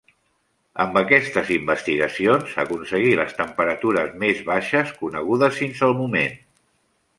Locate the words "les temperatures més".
3.21-4.43